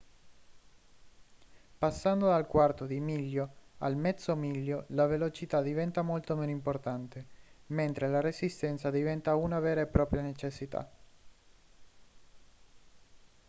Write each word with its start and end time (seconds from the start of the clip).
passando 1.77 2.25
dal 2.25 2.47
quarto 2.47 2.87
di 2.87 2.99
miglio 2.99 3.53
al 3.77 3.95
mezzo 3.95 4.35
miglio 4.35 4.85
la 4.87 5.05
velocità 5.05 5.61
diventa 5.61 6.01
molto 6.01 6.35
meno 6.35 6.49
importante 6.49 7.23
mentre 7.67 8.07
la 8.07 8.19
resistenza 8.19 8.89
diventa 8.89 9.35
una 9.35 9.59
vera 9.59 9.81
e 9.81 9.85
propria 9.85 10.23
necessità 10.23 10.91